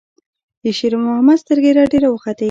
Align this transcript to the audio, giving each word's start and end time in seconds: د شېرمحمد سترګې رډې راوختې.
د 0.63 0.65
شېرمحمد 0.77 1.37
سترګې 1.43 1.71
رډې 1.77 1.97
راوختې. 2.03 2.31